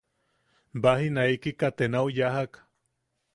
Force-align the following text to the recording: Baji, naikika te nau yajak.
Baji, 0.81 1.07
naikika 1.17 1.67
te 1.77 1.85
nau 1.93 2.07
yajak. 2.17 2.51